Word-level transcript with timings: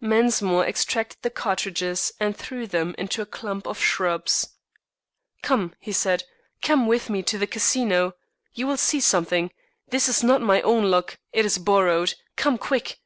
Mensmore 0.00 0.64
extracted 0.66 1.18
the 1.22 1.30
cartridges 1.30 2.12
and 2.20 2.36
threw 2.36 2.64
them 2.68 2.94
into 2.96 3.22
a 3.22 3.26
clump 3.26 3.66
of 3.66 3.82
shrubs. 3.82 4.50
"Come," 5.42 5.74
he 5.80 5.92
cried; 5.92 6.22
"come 6.62 6.86
with 6.86 7.10
me 7.10 7.24
to 7.24 7.36
the 7.36 7.48
Casino. 7.48 8.14
You 8.54 8.68
will 8.68 8.76
see 8.76 9.00
something. 9.00 9.50
This 9.88 10.08
is 10.08 10.22
not 10.22 10.42
my 10.42 10.60
own 10.60 10.92
luck; 10.92 11.18
it 11.32 11.44
is 11.44 11.58
borrowed. 11.58 12.14
Come, 12.36 12.56
quick!" 12.56 13.00